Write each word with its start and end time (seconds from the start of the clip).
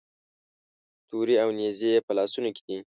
تورې 1.09 1.35
او 1.43 1.49
نیزې 1.59 1.89
یې 1.93 2.03
په 2.05 2.11
لاسونو 2.17 2.49
کې 2.55 2.61
دي. 2.67 2.77